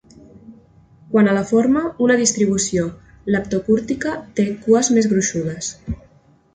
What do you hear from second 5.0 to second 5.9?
gruixudes".